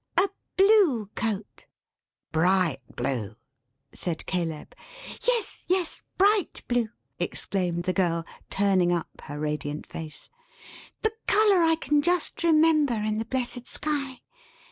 [0.17, 1.67] A blue coat"
[2.31, 3.35] "Bright blue,"
[3.93, 4.73] said Caleb.
[5.27, 6.01] "Yes, yes!
[6.17, 6.89] Bright blue!"
[7.19, 10.27] exclaimed the girl, turning up her radiant face;
[11.03, 14.21] "the colour I can just remember in the blessed sky!